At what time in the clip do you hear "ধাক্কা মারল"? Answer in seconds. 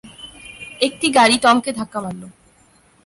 1.79-2.23